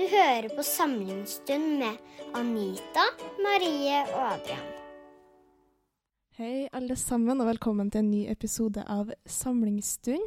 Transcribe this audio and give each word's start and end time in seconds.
Du 0.00 0.06
hører 0.08 0.48
på 0.56 0.62
Samlingsstund 0.64 1.74
med 1.78 1.96
Anita, 2.32 3.02
Marie 3.44 3.98
og 4.14 4.22
Adrian. 4.30 4.70
Hei, 6.38 6.68
alle 6.72 6.96
sammen, 6.96 7.42
og 7.42 7.50
velkommen 7.50 7.90
til 7.92 8.00
en 8.00 8.08
ny 8.08 8.22
episode 8.32 8.80
av 8.88 9.10
Samlingsstund. 9.28 10.24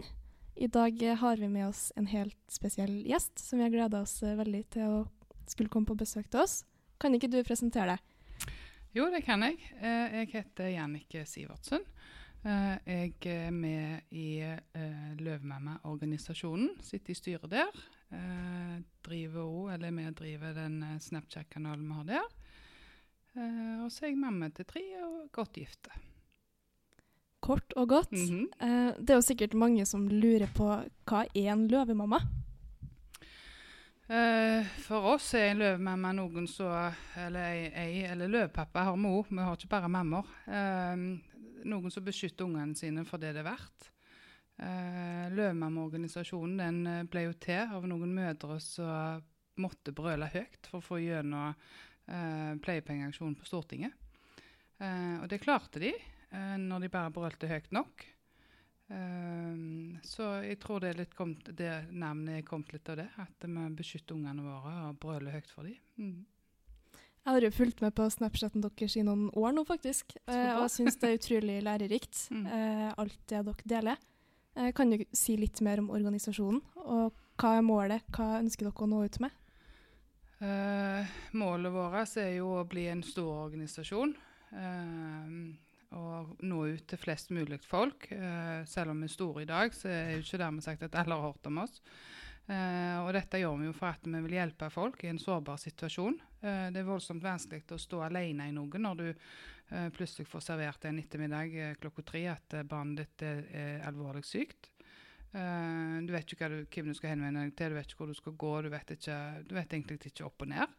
I 0.62 0.70
dag 0.70 1.02
har 1.24 1.42
vi 1.42 1.50
med 1.50 1.72
oss 1.72 1.88
en 1.98 2.06
helt 2.12 2.38
spesiell 2.54 3.00
gjest, 3.02 3.34
som 3.42 3.58
vi 3.58 3.66
har 3.66 3.74
gleda 3.74 4.04
oss 4.06 4.20
veldig 4.22 4.62
til 4.78 4.94
å 5.00 5.02
skulle 5.50 5.74
komme 5.74 5.90
på 5.90 5.98
besøk 6.04 6.30
til 6.30 6.44
oss. 6.44 6.60
Kan 7.02 7.18
ikke 7.18 7.32
du 7.34 7.40
presentere 7.42 7.96
deg? 7.96 8.54
Jo, 8.94 9.10
det 9.10 9.24
kan 9.26 9.42
jeg. 9.42 9.58
Eh, 9.82 10.20
jeg 10.20 10.36
heter 10.36 10.70
Jannike 10.76 11.26
Sivertsen. 11.26 11.82
Eh, 12.46 12.78
jeg 12.86 13.16
er 13.26 13.50
med 13.58 14.14
i 14.14 14.38
eh, 14.46 15.12
Løvmamma-organisasjonen. 15.18 16.76
Sitter 16.84 17.18
i 17.18 17.18
styret 17.18 17.50
der. 17.58 17.86
Driver 19.04 19.44
òg, 19.44 19.74
eller 19.74 19.92
vi 19.92 20.06
driver 20.16 20.54
den 20.56 20.78
Snapchat-kanalen 21.00 21.88
vi 21.90 21.98
har 21.98 22.06
der. 22.08 22.28
Og 23.84 23.92
så 23.92 24.06
er 24.06 24.14
jeg 24.14 24.20
mamma 24.22 24.48
til 24.54 24.66
tre 24.70 24.84
og 25.04 25.32
godt 25.36 25.58
gifte. 25.58 25.92
Kort 27.44 27.74
og 27.76 27.90
godt. 27.90 28.12
Mm 28.12 28.20
-hmm. 28.20 29.02
Det 29.02 29.10
er 29.10 29.16
jo 29.16 29.22
sikkert 29.22 29.54
mange 29.54 29.86
som 29.86 30.08
lurer 30.08 30.48
på 30.56 30.84
hva 31.06 31.26
er 31.36 31.52
en 31.54 31.68
løvemamma? 31.68 32.20
For 34.84 35.14
oss 35.14 35.34
er 35.34 35.52
en 35.52 35.62
løvemamma 35.62 36.12
noen 36.12 36.48
som 36.48 36.92
Eller 37.18 37.72
ei, 37.72 38.04
eller 38.04 38.28
løvpappa 38.28 38.84
har 38.84 38.96
mor. 38.96 39.28
Vi 39.30 39.38
har 39.38 39.56
ikke 39.56 39.72
bare 39.72 39.90
mammaer. 39.90 40.28
Noen 41.64 41.92
som 41.92 42.04
beskytter 42.04 42.46
ungene 42.46 42.76
sine 42.76 43.06
for 43.06 43.18
det 43.18 43.34
det 43.34 43.40
er 43.40 43.52
verdt. 43.52 43.90
Uh, 44.62 45.28
den 45.34 46.82
ble 47.10 47.24
jo 47.26 47.34
til 47.42 47.74
av 47.74 47.88
noen 47.90 48.14
mødre 48.14 48.60
som 48.62 49.24
måtte 49.62 49.94
brøle 49.94 50.30
høyt 50.34 50.70
for 50.70 50.80
å 50.80 50.86
få 50.86 51.00
gjennom 51.02 51.54
uh, 51.54 52.54
pleiepengeaksjonen 52.62 53.38
på 53.38 53.50
Stortinget. 53.50 53.94
og 54.84 55.30
det 55.30 55.40
klarte 55.40 55.80
de 55.80 55.94
når 56.60 56.82
de 56.82 56.90
bare 56.90 57.12
brølte 57.14 57.48
høyt 57.48 57.70
nok. 57.72 58.02
Så 60.04 60.26
jeg 60.44 60.58
tror 60.60 60.82
det, 60.82 60.90
er 60.98 61.06
kommet, 61.16 61.46
det 61.56 61.86
navnet 61.94 62.40
er 62.40 62.46
kommet 62.48 62.74
litt 62.74 62.90
av 62.90 62.98
det. 63.00 63.06
At 63.22 63.46
vi 63.46 63.68
beskytter 63.78 64.18
ungene 64.18 64.44
våre 64.44 64.74
og 64.90 64.98
brøler 65.00 65.38
høyt 65.38 65.54
for 65.54 65.70
dem. 65.70 65.78
Mm. 66.02 66.26
Jeg 67.24 67.38
har 67.38 67.46
jo 67.46 67.52
fulgt 67.56 67.80
med 67.80 67.94
på 67.96 68.06
Snapchaten 68.12 68.64
deres 68.66 68.98
i 69.00 69.04
noen 69.08 69.30
år 69.40 69.54
nå, 69.56 69.64
faktisk. 69.68 70.18
Eh, 70.28 70.50
og 70.58 70.66
jeg 70.66 70.74
syns 70.74 70.98
det 71.00 71.10
er 71.10 71.22
utrolig 71.22 71.62
lærerikt, 71.64 72.26
mm. 72.36 72.48
eh, 72.52 72.90
alt 73.00 73.22
det 73.32 73.40
dere 73.48 73.70
deler. 73.76 74.02
Eh, 74.56 74.72
kan 74.76 74.90
du 74.90 75.02
si 75.14 75.38
litt 75.38 75.62
mer 75.66 75.82
om 75.82 75.90
organisasjonen? 75.94 76.62
Og 76.86 77.14
hva 77.42 77.56
er 77.58 77.66
målet? 77.66 78.06
Hva 78.14 78.38
ønsker 78.42 78.68
dere 78.68 78.86
å 78.86 78.90
nå 78.90 79.02
ut 79.08 79.20
med? 79.24 79.40
Eh, 80.44 81.14
målet 81.40 81.74
vårt 81.74 82.18
er 82.22 82.36
jo 82.38 82.54
å 82.60 82.68
bli 82.70 82.88
en 82.92 83.04
stor 83.06 83.48
organisasjon. 83.48 84.14
Uh, 84.54 85.50
og 85.98 86.42
nå 86.46 86.60
ut 86.76 86.84
til 86.90 87.00
flest 87.02 87.32
mulig 87.34 87.58
folk. 87.66 88.06
Uh, 88.12 88.62
selv 88.70 88.94
om 88.94 89.00
vi 89.02 89.10
er 89.10 89.14
store 89.14 89.42
i 89.42 89.50
dag, 89.50 89.74
så 89.74 89.90
er 89.90 90.12
det 90.12 90.20
ikke 90.22 90.42
dermed 90.44 90.66
sagt 90.66 90.86
at 90.86 90.98
alle 91.02 91.18
har 91.18 91.32
hørt 91.32 91.50
om 91.50 91.64
oss. 91.64 91.80
Uh, 92.44 93.00
og 93.06 93.14
dette 93.16 93.40
gjør 93.40 93.58
vi 93.62 93.70
jo 93.70 93.74
for 93.78 93.96
at 93.96 94.06
vi 94.06 94.22
vil 94.26 94.36
hjelpe 94.36 94.70
folk 94.74 95.04
i 95.06 95.10
en 95.10 95.22
sårbar 95.22 95.58
situasjon. 95.62 96.20
Uh, 96.44 96.70
det 96.76 96.84
er 96.84 96.90
voldsomt 96.90 97.24
vanskelig 97.24 97.66
å 97.74 97.82
stå 97.82 98.04
alene 98.10 98.50
i 98.50 98.56
noe 98.56 98.82
når 98.86 99.02
du 99.02 99.08
plutselig 99.96 100.28
får 100.30 100.44
servert 100.46 100.86
en 100.86 101.00
ettermiddag 101.02 101.80
klokka 101.82 102.04
tre 102.06 102.26
at 102.34 102.56
barnet 102.70 103.00
ditt 103.00 103.24
er, 103.26 103.80
alvorlig 103.88 104.22
sykt. 104.28 104.70
du 105.34 106.12
vet 106.14 106.34
ikke 106.36 106.50
hvem 106.52 106.92
du 106.92 106.94
skal 106.94 107.14
henvende 107.16 107.46
deg 107.48 107.56
til, 107.58 107.74
du 107.74 107.80
vet 107.80 107.90
ikke 107.90 108.04
hvor 108.04 108.12
du 108.12 108.20
skal 108.20 108.36
gå, 108.44 108.52
du 108.62 108.70
vet, 108.70 108.94
ikke, 108.94 109.18
du 109.50 109.56
vet 109.56 109.74
egentlig 109.74 109.98
ikke 110.12 110.28
opp 110.28 110.46
og 110.46 110.52
ned. 110.52 110.78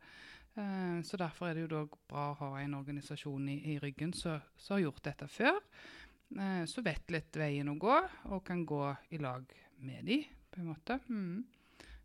Eh, 0.55 1.03
så 1.03 1.17
Derfor 1.17 1.49
er 1.49 1.55
det 1.55 1.67
jo 1.67 1.73
da 1.73 1.83
bra 2.11 2.29
å 2.31 2.39
ha 2.43 2.51
en 2.63 2.79
organisasjon 2.79 3.49
i, 3.51 3.59
i 3.75 3.79
ryggen 3.83 4.15
som 4.15 4.41
har 4.69 4.85
gjort 4.85 5.05
dette 5.11 5.29
før. 5.31 5.61
Så 6.67 6.83
vet 6.83 7.13
litt 7.13 7.37
veien 7.39 7.69
å 7.71 7.77
gå, 7.79 7.97
og 8.33 8.41
kan 8.47 8.65
gå 8.67 8.81
i 9.15 9.21
lag 9.23 9.45
med 9.87 10.09
de, 10.09 10.17
på 10.51 10.63
en 10.63 10.71
måte. 10.73 10.97
Mm. 11.07 11.45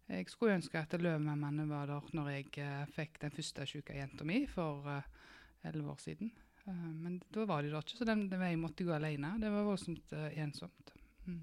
Jeg 0.09 0.27
skulle 0.29 0.57
ønske 0.59 0.77
at 0.77 0.93
Løvemammaene 0.99 1.65
var 1.69 1.89
der 1.89 2.11
når 2.13 2.29
jeg 2.35 2.67
fikk 2.93 3.17
den 3.23 3.33
første 3.33 3.65
syke 3.71 3.95
jenta 3.97 4.27
mi 4.27 4.43
for 4.51 4.85
elleve 5.63 5.95
år 5.95 6.03
siden. 6.03 6.29
Men 6.75 7.17
da 7.33 7.45
var 7.49 7.63
de 7.63 7.71
da 7.73 7.81
ikke, 7.83 7.97
så 7.97 8.07
den, 8.07 8.27
den 8.31 8.41
veien 8.41 8.61
måtte 8.61 8.85
gå 8.87 8.93
alene. 8.95 9.33
Det 9.41 9.49
var 9.53 9.67
voldsomt 9.67 10.13
ensomt. 10.37 10.93
Mm. 11.25 11.41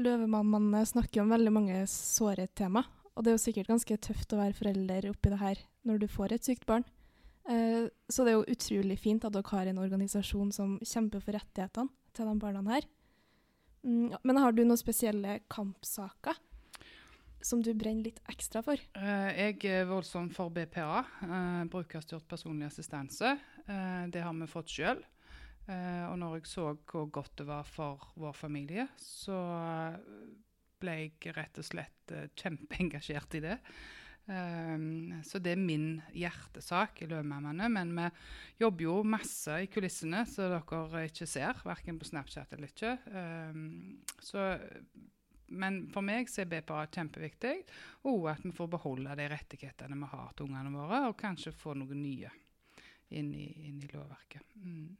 Løvemammaene 0.00 0.84
snakker 0.86 1.22
om 1.22 1.32
veldig 1.34 1.52
mange 1.52 1.82
såre 1.90 2.46
tema, 2.56 2.84
og 3.14 3.24
det 3.24 3.32
er 3.32 3.36
jo 3.36 3.42
sikkert 3.42 3.72
ganske 3.72 3.98
tøft 4.06 4.32
å 4.32 4.40
være 4.40 4.56
forelder 4.56 5.10
oppi 5.10 5.32
det 5.32 5.40
her 5.42 5.62
når 5.88 6.02
du 6.02 6.08
får 6.10 6.36
et 6.36 6.46
sykt 6.46 6.66
barn. 6.68 6.86
Uh, 7.50 7.88
så 8.08 8.24
det 8.24 8.32
er 8.32 8.38
jo 8.38 8.52
utrolig 8.54 8.98
fint 9.00 9.24
at 9.26 9.34
dere 9.34 9.50
har 9.50 9.70
en 9.70 9.80
organisasjon 9.82 10.52
som 10.54 10.76
kjemper 10.86 11.22
for 11.24 11.34
rettighetene 11.34 11.90
til 12.14 12.28
de 12.28 12.36
barna 12.42 12.62
her. 12.68 12.86
Mm, 13.82 14.12
men 14.22 14.40
har 14.40 14.52
du 14.52 14.62
noen 14.62 14.78
spesielle 14.78 15.40
kampsaker 15.50 16.36
som 17.40 17.62
du 17.64 17.72
brenner 17.72 18.10
litt 18.10 18.20
ekstra 18.28 18.60
for? 18.64 18.80
Uh, 18.94 19.30
jeg 19.32 19.56
er 19.72 19.88
voldsomt 19.88 20.34
for 20.36 20.52
BPA, 20.52 21.00
uh, 21.24 21.24
eh, 21.24 21.62
brukerstyrt 21.72 22.28
personlig 22.28 22.68
assistanse. 22.68 23.32
Det 24.10 24.22
har 24.24 24.34
vi 24.34 24.50
fått 24.50 24.72
sjøl. 24.72 25.02
og 25.70 26.16
når 26.18 26.36
jeg 26.38 26.50
så 26.50 26.66
hvor 26.90 27.06
godt 27.14 27.36
det 27.38 27.46
var 27.46 27.68
for 27.68 28.10
vår 28.18 28.34
familie, 28.34 28.88
så 28.98 29.38
ble 30.80 30.96
jeg 31.04 31.34
rett 31.36 31.60
og 31.60 31.66
slett 31.68 32.14
kjempeengasjert 32.40 33.38
i 33.38 33.42
det. 33.44 33.58
Så 35.26 35.40
det 35.42 35.54
er 35.54 35.60
min 35.60 36.00
hjertesak 36.14 37.02
i 37.02 37.08
Løvmammene. 37.10 37.68
Men 37.72 37.94
vi 37.96 38.08
jobber 38.62 38.86
jo 38.86 38.96
masse 39.02 39.56
i 39.64 39.70
kulissene, 39.72 40.24
så 40.28 40.50
dere 40.52 41.06
ikke 41.08 41.28
ser, 41.28 41.62
verken 41.66 41.98
på 41.98 42.08
Snapchat 42.08 42.54
eller 42.54 42.70
ikke. 42.70 42.94
Så, 44.22 44.44
men 45.50 45.82
for 45.90 46.06
meg 46.06 46.30
så 46.30 46.44
er 46.44 46.52
BPA 46.52 46.84
kjempeviktig, 46.94 47.56
og 48.10 48.30
at 48.34 48.44
vi 48.46 48.54
får 48.54 48.70
beholde 48.76 49.18
de 49.18 49.26
rettighetene 49.32 49.98
vi 49.98 50.12
har 50.12 50.30
til 50.36 50.46
ungene 50.46 50.74
våre, 50.76 51.02
og 51.08 51.18
kanskje 51.18 51.56
få 51.56 51.74
noen 51.78 52.04
nye 52.04 52.30
inn 53.10 53.34
i, 53.34 53.46
inn 53.68 53.82
i 53.82 53.90
lovverket. 53.92 54.42
Mm. 54.54 54.96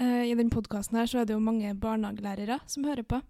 Uh, 0.00 0.24
I 0.24 0.34
denne 0.34 0.52
podkasten 0.54 0.96
er 0.96 1.10
det 1.26 1.34
jo 1.34 1.42
mange 1.42 1.74
barnehagelærere 1.76 2.60
som 2.70 2.86
hører 2.88 3.04
på. 3.04 3.20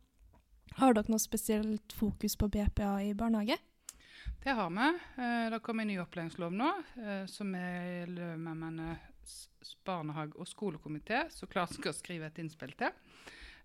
Har 0.78 0.94
dere 0.94 1.10
noe 1.10 1.22
spesielt 1.22 1.92
fokus 1.96 2.36
på 2.38 2.48
BPA 2.48 2.92
i 3.02 3.14
barnehage? 3.18 3.58
Det 4.40 4.54
har 4.54 4.70
vi. 4.70 4.86
Eh, 5.22 5.50
det 5.50 5.58
kommer 5.64 5.82
en 5.82 5.90
ny 5.90 5.96
opplæringslov 6.00 6.52
nå, 6.54 6.68
eh, 7.02 7.24
som 7.28 7.50
er 7.58 8.06
Løvemammaenes 8.08 9.34
barnehage- 9.84 10.38
og 10.38 10.46
skolekomité 10.48 11.26
så 11.28 11.48
klart 11.50 11.74
skal 11.74 11.92
skrive 11.92 12.30
et 12.30 12.38
innspill 12.38 12.72
til. 12.72 12.94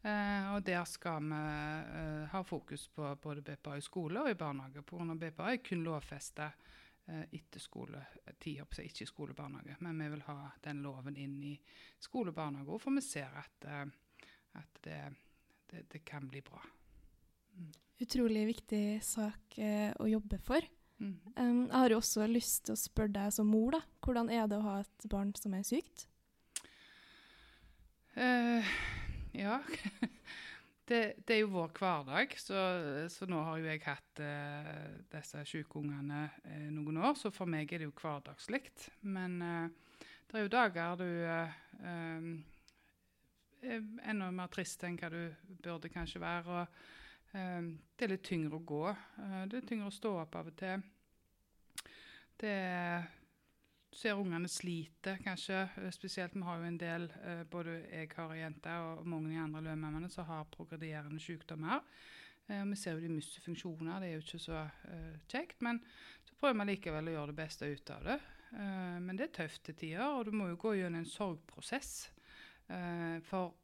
Og 0.05 0.61
der 0.61 0.83
skal 0.85 1.23
vi 1.23 2.27
ha 2.29 2.41
fokus 2.45 2.87
på 2.93 3.15
både 3.23 3.41
BPA 3.41 3.77
i 3.77 3.81
skole 3.81 4.21
og 4.21 4.29
i 4.29 4.37
barnehage. 4.37 4.83
Pga. 4.85 5.15
BPA 5.17 5.53
er 5.53 5.63
kun 5.65 5.83
lovfesta 5.83 6.51
etter 7.05 7.61
skoletid, 7.61 8.63
ikke 8.81 9.03
i 9.05 9.09
skolebarnehage. 9.09 9.75
Men 9.85 9.99
vi 10.01 10.07
vil 10.15 10.23
ha 10.25 10.37
den 10.65 10.81
loven 10.81 11.17
inn 11.21 11.35
i 11.45 11.53
skole 12.01 12.33
og 12.33 12.39
barnehage, 12.39 12.79
for 12.81 12.97
vi 12.97 13.03
ser 13.05 13.35
at, 13.37 13.67
at 14.57 14.81
det, 14.87 15.01
det, 15.69 15.83
det 15.91 16.01
kan 16.07 16.25
bli 16.31 16.41
bra. 16.45 16.63
Utrolig 18.01 18.47
viktig 18.49 18.85
sak 19.05 19.55
eh, 19.61 19.93
å 20.01 20.07
jobbe 20.09 20.39
for. 20.43 20.65
Mm. 20.99 21.15
Um, 21.35 21.61
jeg 21.67 21.75
har 21.75 21.93
jo 21.93 21.99
også 22.01 22.27
lyst 22.27 22.65
til 22.67 22.75
å 22.75 22.79
spørre 22.79 23.13
deg 23.15 23.31
som 23.35 23.47
mor, 23.51 23.75
da. 23.75 23.81
Hvordan 24.03 24.31
er 24.31 24.49
det 24.51 24.59
å 24.59 24.65
ha 24.65 24.75
et 24.83 25.07
barn 25.11 25.31
som 25.39 25.55
er 25.55 25.63
sykt? 25.67 26.07
Uh, 28.15 28.63
ja. 29.35 29.61
det, 30.87 30.99
det, 31.25 31.35
er 31.35 31.39
jo 31.41 31.53
vår 31.55 31.71
hverdag, 31.79 32.35
så, 32.37 32.59
så, 33.09 33.27
nå 33.29 33.39
har 33.47 33.57
jo 33.59 33.69
jeg 33.69 33.81
hatt 33.85 34.21
eh, 34.21 34.73
disse 35.11 35.45
syke 35.49 35.79
ungene 35.81 36.27
eh, 36.45 36.67
noen 36.73 36.99
år, 37.01 37.15
så 37.17 37.31
for 37.33 37.49
meg 37.49 37.73
er 37.73 37.81
det 37.81 37.89
jo 37.89 37.95
hverdagslikt. 38.01 38.89
Men 39.01 39.39
det 39.41 40.37
er 40.37 40.45
jo 40.45 40.53
dager 40.53 40.99
du 41.01 41.07
er 41.25 41.55
enda 43.65 44.29
mer 44.29 44.51
trist 44.53 44.83
enn 44.85 44.99
hva 44.99 45.09
du 45.09 45.23
burde 45.63 45.89
kanskje 45.89 46.21
være. 46.21 46.61
og 46.61 46.93
det 47.35 48.05
er 48.05 48.11
litt 48.13 48.23
tyngre 48.23 48.59
å 48.59 48.63
gå. 48.63 48.83
Eh, 48.91 49.41
det 49.51 49.59
er 49.59 49.67
tyngre 49.67 49.89
å 49.89 49.95
stå 49.95 50.13
opp 50.21 50.37
av 50.39 50.51
og 50.51 50.57
til. 50.59 50.83
Det 52.39 52.55
ser 53.95 54.19
ungene 54.19 54.49
sliter, 54.51 55.19
kanskje. 55.23 55.61
Eh, 55.77 55.91
spesielt 55.91 56.35
vi 56.35 56.43
har 56.43 56.59
jo 56.59 56.67
en 56.67 56.77
del, 56.79 57.07
eh, 57.23 57.43
både 57.43 57.77
jeg 57.91 58.11
har 58.15 58.33
ei 58.33 58.41
jente 58.41 58.69
og 58.69 59.07
mange 59.07 59.39
andre 59.39 59.61
løvmammaene, 59.61 60.09
som 60.09 60.25
har 60.25 60.45
progredierende 60.51 61.19
sykdommer. 61.19 61.81
Vi 62.45 62.75
ser 62.77 62.93
jo 62.93 62.99
de 63.01 63.09
mister 63.09 63.41
funksjoner, 63.41 63.99
det 63.99 64.07
er 64.07 64.11
jo 64.13 64.21
ikke 64.21 64.39
så 64.39 64.59
kjekt. 65.27 65.63
Men 65.65 65.79
så 66.23 66.35
prøver 66.37 66.59
vi 66.59 66.75
likevel 66.75 67.07
å 67.09 67.13
gjøre 67.15 67.31
det 67.31 67.35
beste 67.39 67.65
ut 67.65 67.89
av 67.89 68.03
det. 68.03 68.17
Men 69.01 69.17
det 69.17 69.23
er 69.25 69.31
tøft 69.33 69.63
til 69.65 69.73
tider, 69.73 70.03
og 70.05 70.25
du 70.25 70.31
må 70.31 70.51
jo 70.51 70.59
gå 70.61 70.75
gjennom 70.77 70.99
en 70.99 71.09
sorgprosess. 71.09 72.11
For 73.25 73.55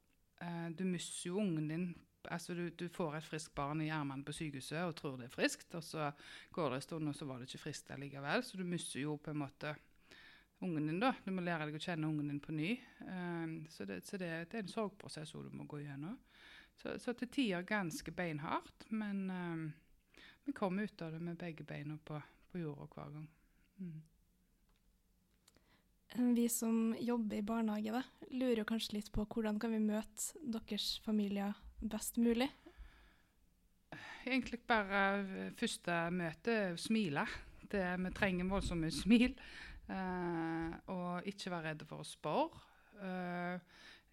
du 0.73 0.81
mister 0.89 1.29
jo 1.29 1.37
ungen 1.43 1.69
din 1.69 1.93
Altså 2.29 2.53
du, 2.53 2.69
du 2.69 2.87
får 2.89 3.15
et 3.15 3.25
friskt 3.25 3.55
barn 3.55 3.81
i 3.81 3.89
armene 3.89 4.23
på 4.23 4.31
sykehuset 4.31 4.83
og 4.85 4.95
tror 4.95 5.15
det 5.17 5.25
er 5.25 5.33
friskt, 5.33 5.73
og 5.73 5.83
så 5.83 6.11
går 6.53 6.69
det 6.69 6.75
en 6.75 6.81
stund, 6.81 7.07
og 7.09 7.15
så 7.15 7.25
var 7.25 7.39
det 7.39 7.47
ikke 7.49 7.63
friskt 7.63 7.89
allikevel. 7.91 8.43
Så 8.43 8.57
du 8.57 8.63
mister 8.63 8.99
jo 9.01 9.15
på 9.17 9.31
en 9.31 9.41
måte 9.41 9.75
ungen 10.61 10.87
din, 10.87 10.99
da. 11.01 11.13
Du 11.25 11.31
må 11.33 11.43
lære 11.45 11.67
deg 11.67 11.77
å 11.77 11.83
kjenne 11.83 12.09
ungen 12.09 12.29
din 12.31 12.41
på 12.43 12.53
ny. 12.55 12.75
Um, 13.07 13.55
så 13.69 13.85
det, 13.89 14.01
så 14.05 14.19
det, 14.21 14.31
det 14.51 14.59
er 14.59 14.65
en 14.65 14.71
sorgprosess 14.71 15.33
du 15.33 15.51
må 15.57 15.65
gå 15.69 15.81
gjennom. 15.83 16.19
Så, 16.77 16.95
så 17.01 17.13
til 17.17 17.29
tider 17.29 17.65
ganske 17.67 18.13
beinhardt, 18.15 18.87
men 18.89 19.25
um, 19.29 19.65
vi 20.45 20.53
kommer 20.57 20.87
ut 20.87 21.01
av 21.01 21.11
det 21.13 21.19
med 21.21 21.37
begge 21.41 21.65
beina 21.67 21.97
på, 22.05 22.21
på 22.51 22.63
jorda 22.63 22.87
hver 22.93 23.13
gang. 23.17 23.27
Mm. 23.81 23.99
Vi 26.35 26.49
som 26.51 26.95
jobber 26.99 27.37
i 27.39 27.45
barnehage, 27.45 27.93
da, 27.95 28.01
lurer 28.35 28.67
kanskje 28.67 28.97
litt 28.97 29.11
på 29.15 29.23
hvordan 29.31 29.59
kan 29.61 29.71
vi 29.71 29.79
møte 29.79 30.41
deres 30.43 30.97
familier 31.05 31.55
best 31.79 32.19
mulig? 32.19 32.49
Egentlig 34.25 34.59
bare 34.67 35.51
første 35.57 35.95
møte 36.13 36.57
smile. 36.77 37.23
Det, 37.71 37.85
vi 38.03 38.11
trenger 38.15 38.49
voldsomt 38.51 38.83
mye 38.83 38.93
smil. 38.93 39.37
Uh, 39.91 40.71
og 40.93 41.27
ikke 41.27 41.51
være 41.51 41.71
redde 41.71 41.87
for 41.89 42.03
å 42.03 42.07
spørre. 42.07 42.61
Uh, 43.01 43.57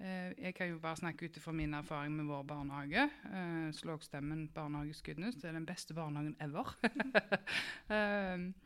uh, 0.03 0.31
jeg 0.35 0.55
kan 0.57 0.73
jo 0.73 0.81
bare 0.83 0.99
snakke 0.99 1.29
ut 1.29 1.39
fra 1.43 1.55
min 1.55 1.77
erfaring 1.79 2.17
med 2.17 2.31
vår 2.31 2.43
barnehage. 2.51 3.05
Uh, 3.31 3.71
Barnehageskudnes 4.55 5.39
Det 5.39 5.49
er 5.49 5.59
den 5.59 5.69
beste 5.69 5.95
barnehagen 5.95 6.37
ever. 6.41 6.75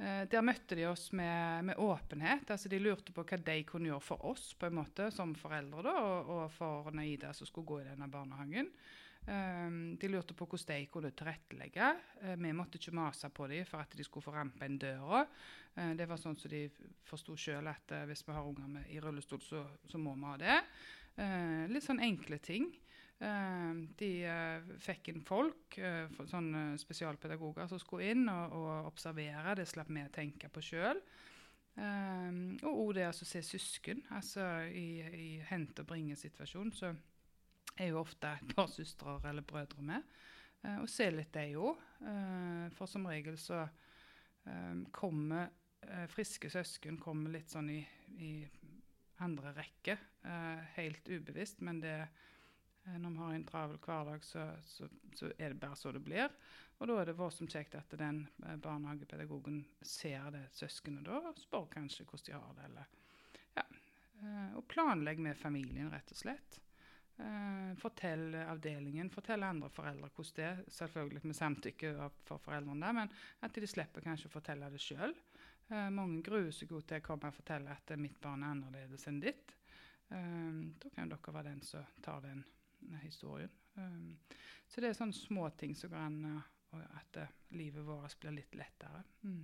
Eh, 0.00 0.22
der 0.32 0.44
møtte 0.44 0.76
de 0.78 0.86
oss 0.88 1.10
med, 1.12 1.66
med, 1.68 1.76
åpenhet. 1.76 2.48
altså 2.50 2.70
De 2.72 2.78
lurte 2.80 3.12
på 3.12 3.24
hva 3.26 3.36
de 3.44 3.58
kunne 3.68 3.90
gjøre 3.90 4.04
for 4.04 4.24
oss 4.30 4.54
på 4.56 4.70
en 4.70 4.78
måte, 4.78 5.10
som 5.12 5.34
foreldre, 5.36 5.82
da, 5.84 5.92
og, 6.00 6.30
og 6.36 6.44
for 6.54 6.88
Naida 6.96 7.34
som 7.36 7.48
skulle 7.48 7.68
gå 7.68 7.80
i 7.82 7.88
denne 7.90 8.08
barnehagen. 8.08 8.70
Um, 9.28 9.98
de 10.00 10.08
lurte 10.08 10.34
på 10.34 10.46
hvordan 10.48 10.80
de 10.80 10.88
kunne 10.90 11.10
tilrettelegge. 11.14 11.90
Uh, 12.24 12.34
vi 12.40 12.52
måtte 12.56 12.80
ikke 12.80 12.96
mase 12.96 13.28
på 13.28 13.46
dem 13.52 13.66
for 13.68 13.84
at 13.84 13.92
de 13.96 14.06
skulle 14.06 14.24
få 14.24 14.32
rampe 14.34 14.66
inn 14.66 14.78
døra. 14.80 15.26
Uh, 15.76 15.92
det 15.98 16.08
var 16.08 16.18
sånn 16.18 16.38
som 16.40 16.50
de 16.50 16.64
forsto 17.06 17.36
sjøl 17.38 17.68
at 17.70 17.92
uh, 17.94 18.06
hvis 18.08 18.24
vi 18.26 18.34
har 18.34 18.48
unger 18.48 18.88
i 18.88 19.02
rullestol, 19.02 19.42
så, 19.44 19.66
så, 19.86 20.00
må 20.00 20.16
vi 20.16 20.30
ha 20.30 20.38
det. 20.40 20.62
litt 21.68 21.84
sånn 21.84 22.00
enkle 22.00 22.38
ting. 22.40 22.70
Eh, 23.20 23.72
de 24.00 24.10
eh, 24.24 24.68
fikk 24.80 25.10
inn 25.12 25.20
folk, 25.20 25.76
eh, 25.76 26.08
sånne 26.30 26.78
spesialpedagoger, 26.80 27.66
som 27.68 27.80
skulle 27.82 28.14
inn 28.14 28.24
og, 28.32 28.54
og 28.56 28.88
observere. 28.88 29.58
Det 29.58 29.66
slapp 29.68 29.90
vi 29.92 30.06
å 30.06 30.14
tenke 30.14 30.48
på 30.48 30.64
sjøl. 30.64 31.02
og 31.80 32.70
òg 32.70 32.94
det 32.96 33.06
å 33.08 33.12
se 33.12 33.42
søsken. 33.42 34.02
altså 34.10 34.64
I, 34.72 34.88
i 35.00 35.28
hente- 35.48 35.84
og 35.84 35.92
bringe-situasjon 35.92 36.72
så 36.72 36.94
er 37.80 37.92
jo 37.92 38.02
ofte 38.02 38.34
et 38.36 38.54
par 38.54 38.68
søstre 38.70 39.18
eller 39.30 39.46
brødre 39.46 39.82
med. 39.82 40.04
og 40.76 40.88
se 40.92 41.06
litt 41.10 41.32
det 41.32 41.46
jo. 41.54 41.70
for 42.76 42.86
som 42.86 43.06
regel 43.08 43.38
så 43.40 43.62
kommer 44.92 45.48
friske 46.12 46.50
søsken 46.52 46.98
kommer 47.00 47.32
litt 47.32 47.48
sånn 47.48 47.70
i, 47.72 47.80
i 48.20 48.32
andre 49.24 49.54
rekke. 49.56 49.96
helt 50.76 51.08
ubevisst, 51.08 51.62
men 51.64 51.80
det 51.80 51.94
er 52.02 52.10
Eh, 52.84 52.98
når 52.98 53.10
vi 53.10 53.16
har 53.16 53.34
en 53.34 53.44
travel 53.44 53.78
hverdag, 53.78 54.24
så, 54.24 54.46
så, 54.64 54.88
så, 55.14 55.32
er 55.38 55.52
det 55.52 55.60
bare 55.60 55.76
så 55.76 55.92
det 55.92 56.02
blir. 56.04 56.32
Og 56.78 56.88
da 56.88 56.96
er 57.00 57.10
det 57.10 57.18
voldsomt 57.18 57.52
kjekt 57.52 57.76
at 57.78 57.92
den 58.00 58.22
eh, 58.46 58.56
barnehagepedagogen 58.56 59.62
ser 59.82 60.30
det 60.34 60.46
søskenet 60.56 61.04
da, 61.08 61.20
og 61.30 61.40
spør 61.40 61.68
kanskje 61.74 62.06
hvordan 62.08 62.26
de 62.26 62.38
har 62.38 62.56
det. 62.56 62.68
eller 62.70 62.96
ja, 63.58 63.66
eh, 64.22 64.56
Og 64.56 64.66
planlegg 64.68 65.20
med 65.20 65.38
familien, 65.38 65.92
rett 65.92 66.14
og 66.14 66.22
slett. 66.22 66.60
Fortell 67.80 68.34
avdelingen, 68.42 69.10
fortell 69.12 69.44
andre 69.46 69.68
foreldre 69.72 70.08
hvordan 70.08 70.36
det 70.36 70.44
er. 70.46 70.62
Selvfølgelig 70.74 71.22
med 71.24 71.36
samtykke 71.38 71.92
for 72.28 72.42
foreldrene, 72.42 72.92
men 72.96 73.12
at 73.44 73.54
de 73.54 73.68
slipper 73.70 74.04
kanskje 74.04 74.30
å 74.30 74.34
fortelle 74.34 74.70
det 74.72 74.80
sjøl. 74.82 75.14
mange 75.94 76.22
gruer 76.26 76.50
seg 76.50 76.68
til 76.68 76.98
å 76.98 77.04
komme 77.04 77.30
og 77.30 77.36
fortelle 77.36 77.70
at 77.70 77.92
mitt 77.98 78.18
barn 78.20 78.42
er 78.42 78.56
annerledes 78.56 79.06
enn 79.06 79.20
ditt. 79.22 79.54
da 80.10 80.88
kan 80.94 81.12
dere 81.12 81.34
være 81.36 81.52
den 81.52 81.62
som 81.62 81.86
tar 82.02 82.20
den 82.24 82.42
historien. 83.02 83.50
Um, 83.74 84.18
så 84.68 84.80
det 84.80 84.90
er 84.90 84.98
sånne 84.98 85.16
små 85.16 85.48
ting 85.58 85.74
som 85.78 85.94
an, 85.98 86.20
og 86.74 86.82
at 86.98 87.20
uh, 87.22 87.32
livet 87.56 87.86
vårt 87.86 88.18
blir 88.22 88.36
litt 88.38 88.54
lettere. 88.58 89.02
Mm. 89.26 89.42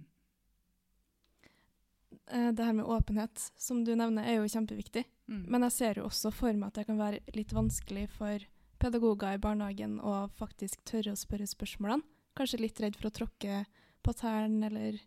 Eh, 2.31 2.53
det 2.53 2.65
her 2.65 2.73
med 2.73 2.85
åpenhet, 2.85 3.53
som 3.57 3.85
du 3.85 3.95
nevner, 3.95 4.27
er 4.27 4.41
jo 4.41 4.51
kjempeviktig. 4.51 5.05
Mm. 5.31 5.45
Men 5.51 5.67
jeg 5.67 5.77
ser 5.77 6.01
jo 6.01 6.07
også 6.09 6.33
for 6.35 6.55
meg 6.55 6.71
at 6.71 6.81
det 6.81 6.87
kan 6.89 7.01
være 7.01 7.23
litt 7.37 7.55
vanskelig 7.55 8.07
for 8.15 8.47
pedagoger 8.83 9.37
i 9.37 9.43
barnehagen 9.43 9.99
å 10.05 10.27
faktisk 10.37 10.85
tørre 10.89 11.15
å 11.15 11.19
spørre 11.19 11.49
spørsmålene. 11.49 12.07
Kanskje 12.37 12.61
litt 12.61 12.81
redd 12.83 12.99
for 12.99 13.09
å 13.09 13.15
tråkke 13.15 13.63
på 14.05 14.15
tærne 14.15 14.69
eller 14.69 14.99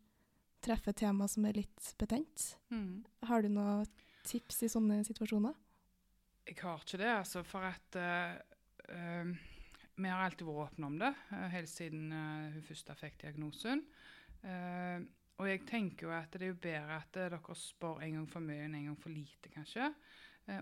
treffe 0.66 0.94
tema 0.98 1.28
som 1.30 1.46
er 1.48 1.60
litt 1.62 1.92
betent. 2.00 2.54
Mm. 2.74 3.04
Har 3.30 3.44
du 3.44 3.52
noen 3.54 3.86
tips 4.28 4.64
i 4.66 4.72
sånne 4.72 5.04
situasjoner? 5.08 5.54
Jeg 6.50 6.58
har 6.64 6.82
ikke 6.82 7.00
det, 7.00 7.12
altså. 7.14 7.44
For 7.46 7.68
at 7.68 8.00
uh, 8.02 8.34
uh, 8.90 9.32
vi 10.00 10.10
har 10.10 10.26
alltid 10.26 10.48
vært 10.50 10.74
åpne 10.74 10.90
om 10.90 10.98
det, 11.00 11.12
uh, 11.30 11.46
helt 11.54 11.70
siden 11.70 12.10
hun 12.10 12.66
først 12.66 12.92
fikk 13.00 13.22
diagnosen. 13.22 13.86
Og 15.40 15.48
jeg 15.48 15.64
tenker 15.68 16.08
jo 16.08 16.14
at 16.16 16.34
det 16.36 16.48
er 16.48 16.52
jo 16.54 16.60
bedre 16.62 16.98
at 17.00 17.14
dere 17.16 17.56
spør 17.56 18.04
en 18.04 18.20
gang 18.20 18.28
for 18.30 18.44
mye 18.44 18.66
enn 18.66 18.76
en 18.76 18.90
gang 18.90 19.00
for 19.00 19.14
lite, 19.14 19.52
kanskje. 19.54 19.92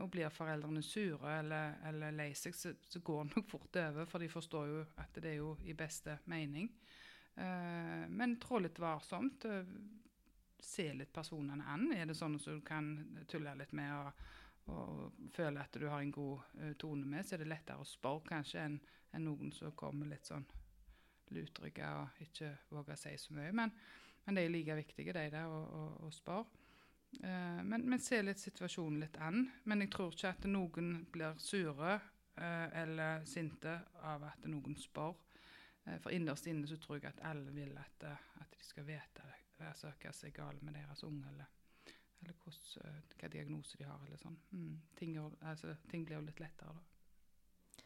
og 0.02 0.10
blir 0.12 0.30
foreldrene 0.30 0.82
sure 0.84 1.38
eller, 1.40 1.78
eller 1.88 2.12
lei 2.12 2.34
seg, 2.36 2.56
så, 2.56 2.74
så, 2.84 3.00
går 3.00 3.24
det 3.24 3.36
nok 3.38 3.50
fort 3.50 3.80
over, 3.82 4.06
for 4.06 4.20
de 4.20 4.30
forstår 4.30 4.68
jo 4.68 4.82
at 5.00 5.22
det 5.24 5.32
er 5.32 5.38
jo 5.40 5.54
i 5.64 5.74
beste 5.74 6.18
mening. 6.26 6.70
men 8.10 8.36
trå 8.40 8.60
litt 8.60 8.80
varsomt. 8.80 9.46
se 10.60 10.94
litt 10.94 11.14
personene 11.14 11.64
an. 11.64 11.92
Er 11.94 12.06
det 12.06 12.18
sånn 12.18 12.36
at 12.36 12.46
du 12.46 12.62
kan 12.62 12.92
tulle 13.28 13.56
litt 13.56 13.72
med? 13.72 13.94
og 13.94 14.12
og 14.68 15.12
føle 15.32 15.64
at 15.64 15.80
du 15.80 15.88
har 15.88 16.02
en 16.02 16.12
god 16.12 16.74
tone 16.80 17.06
med, 17.08 17.26
så 17.26 17.36
er 17.36 17.44
det 17.44 17.52
lettere 17.52 17.80
å 17.82 17.88
spørre 17.88 18.28
kanskje 18.28 18.64
enn 18.66 18.80
en 19.16 19.24
noen 19.24 19.52
som 19.56 19.72
kommer 19.78 20.10
litt 20.10 20.28
sånn 20.28 20.44
lutrygga 21.36 21.94
og 22.02 22.22
ikke 22.24 22.54
våge 22.72 22.96
å 22.96 23.00
si 23.00 23.16
så 23.20 23.36
mye. 23.38 23.52
Men, 23.56 23.74
men 24.26 24.38
det 24.38 24.46
er 24.46 24.54
like 24.54 24.78
viktige, 24.80 25.16
de 25.16 25.28
der, 25.34 25.48
å, 25.48 25.62
å, 25.64 25.84
å 26.08 26.12
spørre. 26.14 26.64
Uh, 27.24 27.64
men, 27.64 27.86
men 27.88 28.02
se 28.04 28.20
litt 28.22 28.42
situasjonen 28.42 29.00
litt 29.06 29.18
an. 29.24 29.46
Men 29.66 29.86
jeg 29.86 29.94
tror 29.96 30.14
ikke 30.14 30.34
at 30.36 30.48
noen 30.52 30.94
blir 31.12 31.38
sure 31.42 31.96
uh, 31.98 32.68
eller 32.82 33.26
sinte 33.30 33.80
av 34.04 34.28
at 34.28 34.48
noen 34.50 34.76
spør. 34.78 35.16
for 36.04 36.12
innerst 36.12 36.48
inne 36.52 36.68
så 36.68 36.76
tror 36.84 36.98
jeg 36.98 37.08
at 37.08 37.22
alle 37.30 37.52
vil 37.56 37.78
at, 37.80 38.04
at 38.42 38.50
de 38.52 38.64
skal 38.66 38.84
vite 38.84 39.24
altså, 39.64 39.94
hva 40.02 40.12
som 40.12 40.28
er 40.28 40.34
galt 40.36 40.62
med 40.62 40.76
deres 40.76 41.04
unge. 41.08 41.30
eller 41.32 41.54
eller 42.22 42.34
uh, 42.34 43.00
hva 43.20 43.30
diagnose 43.30 43.78
de 43.78 43.86
har. 43.86 44.00
eller 44.06 44.22
sånn. 44.22 44.38
Mm. 44.52 44.78
Ting, 44.98 45.18
altså, 45.42 45.76
ting, 45.92 46.06
blir 46.06 46.18
jo 46.20 46.26
litt 46.26 46.42
lettere 46.42 46.74
da. 46.74 46.82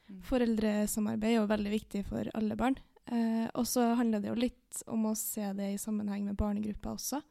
Mm. 0.07 0.21
Foreldresamarbeid 0.27 1.33
er 1.33 1.37
jo 1.39 1.49
veldig 1.51 1.73
viktig 1.75 2.05
for 2.07 2.31
alle 2.37 2.57
barn. 2.59 2.79
Eh, 3.05 3.47
og 3.57 3.65
så 3.67 3.91
handler 3.97 4.21
det 4.21 4.29
jo 4.29 4.37
litt 4.39 4.81
om 4.91 5.09
å 5.09 5.15
se 5.17 5.45
det 5.57 5.71
i 5.73 5.79
sammenheng 5.81 6.25
med 6.27 6.37
barnegruppa 6.39 6.93
også. 6.95 7.21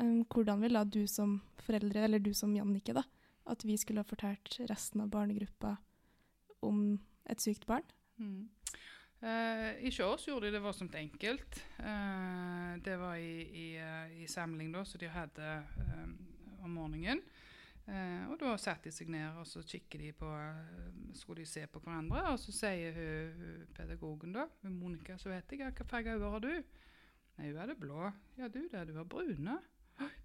Um, 0.00 0.22
hvordan 0.30 0.62
ville 0.62 0.82
du 0.86 1.02
som 1.10 1.40
foreldre, 1.64 2.04
eller 2.06 2.22
du 2.22 2.32
som 2.36 2.52
Jannike, 2.54 2.94
da, 2.96 3.04
at 3.50 3.64
vi 3.66 3.76
skulle 3.80 4.04
ha 4.04 4.08
fortalt 4.08 4.60
resten 4.70 5.02
av 5.04 5.10
barnegruppa 5.12 5.76
om 6.66 6.98
et 7.30 7.42
sykt 7.42 7.66
barn? 7.68 7.86
Mm. 8.20 8.48
Uh, 9.20 9.76
I 9.84 9.92
oss 10.06 10.24
gjorde 10.28 10.48
de 10.48 10.54
det 10.56 10.62
voldsomt 10.64 10.94
enkelt. 10.96 11.60
Uh, 11.78 12.78
det 12.84 12.96
var 13.00 13.18
i, 13.20 13.34
i, 13.44 13.66
uh, 13.76 14.22
i, 14.22 14.28
samling 14.30 14.72
da, 14.72 14.84
så 14.84 15.00
de 15.00 15.10
hadde 15.12 15.50
om 16.64 16.72
morgenen. 16.76 17.20
Og 18.30 18.36
da 18.38 18.52
satte 18.60 18.88
de 18.88 18.94
seg 18.94 19.08
ned 19.10 19.38
og 19.40 19.46
så 19.48 19.62
kikker 19.66 19.98
de 19.98 20.12
på 20.14 20.28
Skulle 21.16 21.42
de 21.42 21.48
se 21.50 21.64
på 21.66 21.80
hverandre. 21.82 22.22
Og 22.32 22.38
så 22.38 22.54
sier 22.54 22.94
hun, 22.94 23.40
hun 23.40 23.64
pedagogen, 23.74 24.36
da, 24.36 24.46
hun 24.62 24.76
Monica, 24.78 25.16
så 25.18 25.32
vet 25.32 25.50
jeg 25.52 25.72
hva 25.74 25.88
farge 25.90 26.14
øyne 26.14 26.30
har 26.34 26.44
du? 26.44 26.52
Nei, 27.38 27.48
hun 27.48 27.58
hadde 27.58 27.78
blå. 27.80 28.10
Ja, 28.38 28.48
du 28.48 28.62
det, 28.68 28.86
du 28.90 28.94
har 28.98 29.08
brune. 29.08 29.58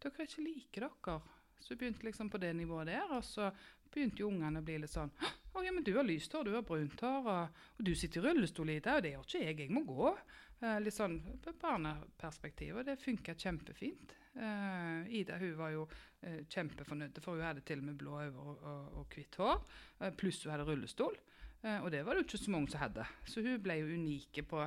Dere 0.04 0.14
er 0.14 0.28
ikke 0.28 0.46
like 0.46 0.84
dere. 0.84 1.18
Så 1.64 1.78
begynte 1.80 2.06
liksom 2.06 2.30
på 2.30 2.38
det 2.38 2.52
nivået 2.56 2.88
der, 2.92 3.10
og 3.16 3.24
så 3.24 3.50
begynte 3.96 4.24
jo 4.24 4.30
ungene 4.30 4.62
å 4.62 4.68
bli 4.68 4.78
litt 4.84 4.94
sånn 4.94 5.12
å, 5.56 5.64
ja, 5.64 5.72
men 5.72 5.86
du 5.88 5.94
har 5.96 6.04
lyst 6.04 6.34
hår, 6.36 6.48
du 6.48 6.56
har 6.56 6.66
brunt 6.68 7.02
hår, 7.02 7.30
og, 7.32 7.62
og, 7.78 7.86
du 7.88 7.94
sitter 7.96 8.22
i 8.22 8.28
rullestol 8.28 8.72
i 8.74 8.82
det, 8.84 8.92
og 8.92 9.04
det 9.06 9.14
gjør 9.14 9.28
ikke 9.28 9.44
jeg, 9.44 9.60
jeg 9.64 9.72
må 9.72 9.86
gå. 9.88 10.12
Eh, 10.60 10.80
litt 10.84 10.96
sånn 10.96 11.16
barneperspektiv, 11.62 12.80
og 12.80 12.88
det 12.88 12.98
funka 13.00 13.38
kjempefint. 13.40 14.16
Eh, 14.36 15.14
Ida 15.22 15.40
hun 15.40 15.56
var 15.60 15.72
jo 15.72 15.86
eh, 15.88 16.42
kjempefornøyd, 16.52 17.22
for 17.24 17.40
hun 17.40 17.48
hadde 17.48 17.64
til 17.68 17.80
og 17.80 17.88
med 17.88 18.00
blå 18.02 18.20
øyne 18.26 18.44
og, 18.44 18.68
og, 18.68 19.00
og 19.00 19.16
hvitt 19.16 19.40
hår, 19.40 19.64
eh, 20.02 20.14
pluss 20.20 20.42
hun 20.44 20.56
hadde 20.56 20.68
rullestol. 20.68 21.16
Eh, 21.64 21.80
og 21.80 21.88
det 21.94 22.04
var 22.04 22.16
det 22.16 22.26
jo 22.26 22.30
ikke 22.30 22.44
så 22.44 22.56
mange 22.56 22.74
som 22.74 22.84
hadde. 22.84 23.08
Så 23.32 23.44
hun 23.46 23.62
ble 23.64 23.80
jo 23.80 23.94
unike 23.96 24.44
på 24.48 24.66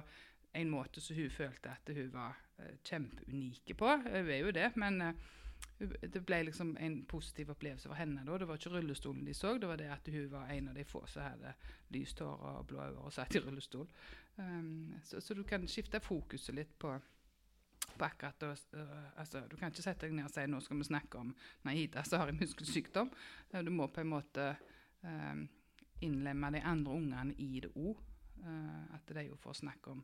en 0.58 0.72
måte 0.72 1.04
som 1.04 1.18
hun 1.20 1.28
følte 1.32 1.74
at 1.76 1.92
hun 1.92 2.08
var 2.14 2.40
eh, 2.62 2.78
kjempeunike 2.88 3.76
på. 3.76 3.92
Hun 4.08 4.32
er 4.32 4.40
jo 4.40 4.56
det, 4.56 4.70
men 4.80 5.02
det 5.78 6.22
ble 6.26 6.40
liksom 6.48 6.72
en 6.80 6.96
positiv 7.06 7.50
opplevelse 7.50 7.88
for 7.88 7.94
henne. 7.94 8.24
da. 8.26 8.38
Det 8.38 8.48
var 8.48 8.58
ikke 8.58 8.70
rullestolen 8.70 9.26
de 9.26 9.34
så, 9.34 9.58
det 9.58 9.68
var 9.68 9.76
det 9.76 9.90
at 9.90 10.08
hun 10.10 10.30
var 10.30 10.48
en 10.50 10.68
av 10.68 10.74
de 10.74 10.84
få 10.84 11.04
som 11.06 11.22
hadde 11.22 11.52
lyst 11.94 12.18
hår 12.20 12.42
og 12.50 12.66
blå 12.66 12.80
øyne 12.82 13.04
og 13.04 13.12
satt 13.12 13.34
i 13.34 13.42
rullestol. 13.44 13.86
Um, 14.36 14.94
så, 15.04 15.20
så, 15.20 15.34
du 15.34 15.42
kan 15.42 15.66
skifte 15.68 16.00
fokuset 16.00 16.54
litt 16.54 16.74
på, 16.78 16.92
på 17.98 18.04
akkurat 18.04 18.42
uh, 18.42 18.56
altså, 19.16 19.40
Du 19.50 19.56
kan 19.56 19.70
ikke 19.70 19.82
sette 19.82 20.06
deg 20.06 20.14
ned 20.14 20.28
og 20.28 20.34
si 20.34 20.46
nå 20.46 20.60
skal 20.62 20.78
vi 20.78 20.88
snakke 20.90 21.18
om 21.18 21.32
Naida 21.66 22.04
som 22.06 22.22
har 22.22 22.32
en 22.32 22.38
muskelsykdom. 22.38 23.10
Uh, 23.54 23.62
du 23.62 23.70
må 23.70 23.86
på 23.86 24.02
en 24.02 24.12
måte 24.14 24.50
um, 25.02 25.46
innlemme 26.00 26.52
de 26.54 26.62
andre 26.62 26.92
ungene 26.92 27.38
i 27.38 27.60
det 27.62 27.70
òg. 27.74 28.02
Uh, 28.38 28.94
at 28.94 29.14
de 29.14 29.26
jo 29.26 29.38
får 29.42 29.62
snakke 29.64 29.90
om 29.90 30.02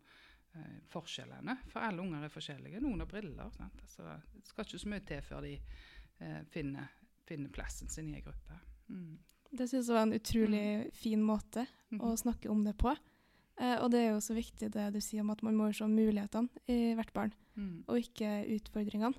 uh, 0.56 0.76
forskjellene. 0.90 1.56
For 1.72 1.84
alle 1.84 2.02
unger 2.02 2.24
er 2.24 2.32
forskjellige. 2.32 2.82
Noen 2.84 3.04
har 3.04 3.10
briller. 3.10 3.46
Altså, 3.46 4.08
det 4.34 4.44
skal 4.48 4.66
ikke 4.66 4.82
så 4.82 4.92
mye 4.92 5.06
til 5.08 5.24
før 5.24 5.46
de 5.46 5.54
eh, 5.54 6.40
finner, 6.52 6.92
finner, 7.26 7.52
plassen 7.54 7.90
sin 7.92 8.12
i 8.12 8.18
en 8.18 8.26
gruppe. 8.26 8.60
Mm. 8.88 9.16
Det 9.54 9.68
synes 9.70 9.88
jeg 9.88 9.96
var 9.96 10.06
en 10.06 10.16
utrolig 10.16 10.64
mm. 10.84 10.94
fin 10.98 11.24
måte 11.24 11.66
mm. 11.90 12.00
å 12.02 12.14
snakke 12.18 12.50
om 12.50 12.64
det 12.66 12.76
på. 12.80 12.94
og 13.64 13.90
det 13.92 14.00
er 14.02 14.08
jo 14.10 14.22
så 14.24 14.34
viktig 14.34 14.66
det 14.74 14.88
du 14.90 14.98
sier 14.98 15.22
om 15.22 15.30
at 15.30 15.42
man 15.46 15.54
må 15.54 15.68
se 15.72 15.86
mulighetene 15.86 16.50
i 16.66 16.94
hvert 16.98 17.12
barn, 17.14 17.34
mm. 17.54 17.84
og 17.86 18.00
ikke 18.00 18.30
utfordringene. 18.56 19.14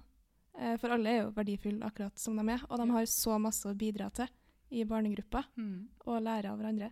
for 0.82 0.92
alle 0.92 1.10
er 1.10 1.22
jo 1.22 1.32
verdifulle 1.38 1.88
akkurat 1.88 2.20
som 2.20 2.36
de 2.36 2.44
er, 2.51 2.65
og 2.68 2.82
de 2.82 2.89
har 2.92 3.08
så 3.08 3.38
masse 3.39 3.63
å 3.63 3.77
bidra 3.80 4.10
til 4.12 4.27
i 4.75 4.84
barnegruppa 4.84 5.46
mm. 5.56 5.80
og 6.06 6.22
lære 6.25 6.51
av 6.51 6.60
hverandre. 6.60 6.92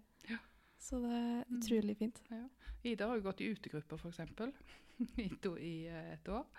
Så 0.84 1.00
det 1.00 1.12
er 1.16 1.44
mm. 1.48 1.58
utrolig 1.58 1.98
fint. 1.98 2.22
Ja. 2.32 2.46
Ida 2.84 3.08
har 3.08 3.20
jo 3.20 3.28
gått 3.30 3.44
i 3.44 3.52
utegrupper, 3.54 4.00
f.eks. 4.00 4.20
I, 5.24 5.30
i 5.63 5.75
uh, 5.90 6.10
et 6.13 6.32
år. 6.32 6.50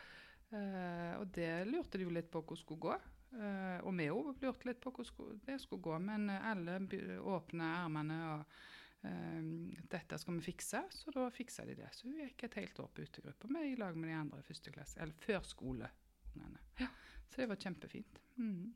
Uh, 0.54 1.12
og 1.19 1.26
det 1.35 1.50
lurte 1.69 1.99
de 1.99 2.07
jo 2.07 2.14
litt 2.14 2.31
på 2.33 2.40
hvordan 2.40 2.61
skulle 2.62 2.85
gå. 2.87 2.95
Uh, 3.35 3.83
og 3.83 3.90
vi 3.99 4.07
òg 4.14 4.45
lurte 4.45 4.71
litt 4.71 4.81
på 4.81 4.95
hvordan 4.95 5.43
det 5.45 5.59
skulle 5.61 5.85
gå, 5.85 5.99
men 6.07 6.31
alle 6.38 6.78
åpna 7.21 7.75
ermene 7.83 8.23
og 8.31 8.62
dette 9.04 10.16
skal 10.16 10.38
vi 10.38 10.47
fikse, 10.47 10.78
så 10.97 11.12
da 11.12 11.26
fiksa 11.28 11.66
de 11.69 11.75
det. 11.76 11.90
Så 11.93 12.07
hun 12.07 12.23
gikk 12.23 12.47
et 12.47 12.54
helt 12.57 12.78
år 12.81 12.87
på 12.88 13.04
utegrupper 13.04 13.50
med 13.52 13.66
i 13.69 13.75
lag 13.76 13.99
med 14.00 14.09
de 14.09 14.14
andre 14.16 14.40
første 14.47 14.73
klasse, 14.73 14.97
eller 15.04 15.12
førskoleungene. 15.26 16.62
Ja. 16.81 16.88
Så 17.28 17.43
det 17.43 17.50
var 17.50 17.61
kjempefint. 17.61 18.23
Mm. 18.40 18.73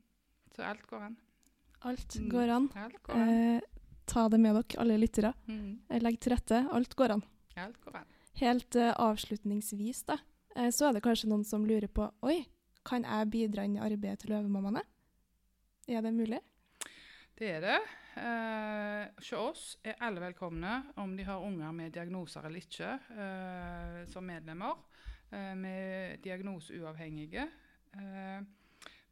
Så 0.53 0.67
alt 0.69 0.85
går 0.91 1.07
an. 1.07 1.17
Alt 1.89 2.19
mm. 2.19 2.29
går 2.29 2.53
an. 2.59 2.69
Alt 2.77 3.01
går 3.07 3.23
an. 3.23 3.78
Eh, 4.09 4.13
ta 4.13 4.29
det 4.29 4.37
med 4.37 4.55
dere, 4.55 4.81
alle 4.81 4.97
lyttere. 4.97 5.33
Mm. 5.47 5.81
Eh, 5.89 6.01
legg 6.01 6.19
til 6.19 6.33
rette. 6.33 6.65
Alt 6.71 6.95
går 6.95 7.11
an. 7.11 7.23
Alt 7.55 7.77
går 7.83 7.95
an. 8.01 8.07
Helt 8.39 8.75
uh, 8.75 8.93
avslutningsvis, 8.95 10.05
da, 10.07 10.15
uh, 10.55 10.69
så 10.71 10.87
er 10.87 10.93
det 10.95 11.03
kanskje 11.03 11.27
noen 11.29 11.43
som 11.43 11.65
lurer 11.67 11.89
på 11.91 12.05
Oi, 12.23 12.45
kan 12.87 13.03
jeg 13.03 13.29
bidra 13.29 13.65
inn 13.67 13.75
i 13.75 13.81
arbeidet 13.83 14.21
til 14.21 14.31
Løvemammaene? 14.31 14.83
Er 15.89 16.05
det 16.05 16.13
mulig? 16.15 16.39
Det 17.35 17.49
er 17.57 17.65
det. 17.65 17.79
Uh, 18.19 19.11
hos 19.19 19.33
oss 19.35 19.65
er 19.83 19.99
alle 19.99 20.23
velkomne, 20.23 20.93
om 20.99 21.17
de 21.17 21.25
har 21.27 21.43
unger 21.43 21.75
med 21.75 21.91
diagnoser 21.93 22.47
eller 22.47 22.63
ikke, 22.63 22.95
uh, 23.11 23.99
som 24.07 24.23
medlemmer. 24.23 24.79
Uh, 25.33 25.53
med 25.59 26.23
diagnoseuavhengige. 26.23 27.49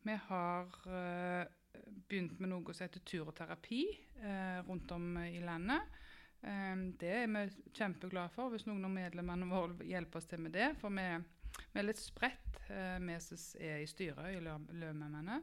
vi 0.07 0.13
har 0.29 0.67
begynt 2.07 2.39
med 2.39 2.51
noe 2.51 2.73
som 2.73 2.85
heter 2.85 3.03
turterapi 3.05 3.83
eh, 4.21 4.59
rundt 4.67 4.91
om 4.95 5.17
i 5.23 5.39
landet. 5.43 5.97
Um, 6.37 6.91
det 7.01 7.09
er 7.23 7.31
vi 7.33 7.41
kjempeglade 7.73 8.29
for, 8.29 8.51
hvis 8.53 8.67
noen 8.67 8.85
av 8.85 8.93
medlemmene 8.93 9.47
våre 9.49 9.87
hjelper 9.89 10.21
oss 10.21 10.29
til 10.29 10.43
med 10.45 10.53
det. 10.53 10.69
For 10.81 10.93
vi, 10.93 11.07
vi 11.73 11.81
er 11.81 11.87
litt 11.87 12.01
spredt, 12.01 12.59
uh, 12.69 12.99
vi 13.01 13.17
som 13.25 13.41
er 13.65 13.81
i 13.81 13.89
styret 13.89 14.35
i 14.35 14.43
Løvmennene. 14.45 15.41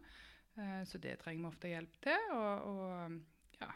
Eh, 0.55 0.83
så 0.87 0.99
det 1.03 1.17
trenger 1.19 1.43
vi 1.43 1.51
ofte 1.51 1.73
hjelp 1.73 1.97
til. 2.05 2.29
Og, 2.35 2.69
og 2.71 3.61
ja, 3.61 3.71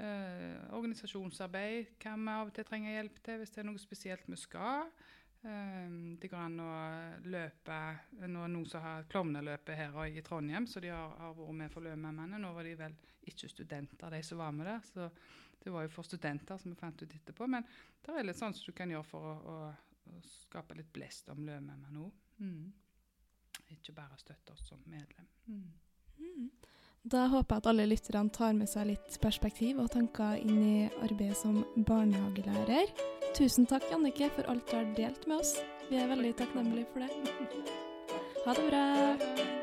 uh, 0.00 0.74
organisasjonsarbeid 0.76 1.94
kan 2.02 2.22
vi 2.24 2.34
av 2.34 2.50
og 2.50 2.56
til 2.56 2.66
trenge 2.68 2.96
hjelp 2.96 3.20
til 3.24 3.40
hvis 3.40 3.54
det 3.54 3.62
er 3.62 3.68
noe 3.70 3.82
spesielt 3.82 4.26
vi 4.30 4.40
skal. 4.40 4.90
Um, 5.44 6.16
det 6.20 6.30
går 6.32 6.40
an 6.40 6.60
å 6.64 6.74
løpe 7.28 7.78
Nå 8.24 8.46
noen 8.48 8.64
som 8.64 8.80
har 8.80 9.04
klovneløpet 9.12 9.76
her 9.76 9.98
i 10.08 10.22
Trondheim, 10.24 10.64
så 10.66 10.80
de 10.80 10.88
har, 10.88 11.10
har 11.20 11.34
vært 11.36 11.58
med 11.58 11.72
for 11.72 11.84
Løvmennene. 11.84 12.40
Nå 12.40 12.52
var 12.56 12.64
de 12.64 12.72
vel 12.78 12.94
ikke 13.28 13.50
studenter, 13.52 14.14
de 14.14 14.22
som 14.24 14.40
var 14.40 14.54
med 14.56 14.70
der. 14.70 14.80
Så 14.88 15.10
det 15.60 15.72
var 15.72 15.84
jo 15.84 15.92
for 15.92 16.08
studenter, 16.08 16.56
som 16.60 16.72
vi 16.72 16.78
fant 16.80 17.02
ut 17.02 17.12
etterpå. 17.18 17.48
Men 17.50 17.66
det 18.04 18.14
er 18.14 18.24
litt 18.24 18.40
sånn 18.40 18.56
som 18.56 18.72
du 18.72 18.76
kan 18.76 18.92
gjøre 18.92 19.08
for 19.08 19.28
å, 19.28 19.34
å, 19.52 19.58
å 20.14 20.22
skape 20.28 20.76
litt 20.80 20.92
blest 20.96 21.28
om 21.32 21.44
Løvmennene 21.44 22.06
òg. 22.06 22.24
Mm. 22.40 22.72
Ikke 23.76 23.94
bare 23.96 24.16
støtte 24.20 24.56
oss 24.56 24.64
som 24.68 24.80
medlem. 24.88 25.28
Mm. 25.48 25.68
Mm. 26.24 26.48
Da 27.04 27.26
håper 27.28 27.58
jeg 27.58 27.60
at 27.60 27.66
alle 27.68 27.84
lytterne 27.90 28.32
tar 28.32 28.54
med 28.56 28.70
seg 28.70 28.86
litt 28.88 29.18
perspektiv 29.20 29.82
og 29.82 29.90
tanker 29.92 30.38
inn 30.40 30.60
i 30.64 30.76
arbeidet 31.04 31.36
som 31.36 31.58
barnehagelærer. 31.76 32.94
Tusen 33.36 33.68
takk, 33.68 33.84
Jannike, 33.92 34.30
for 34.32 34.48
alt 34.48 34.64
du 34.70 34.78
har 34.78 34.88
delt 34.96 35.26
med 35.28 35.42
oss. 35.42 35.58
Vi 35.90 36.00
er 36.00 36.08
veldig 36.08 36.32
takknemlige 36.40 36.88
for 36.94 37.04
det. 37.04 37.12
Ha 38.44 38.52
det 38.52 38.64
bra. 38.68 39.53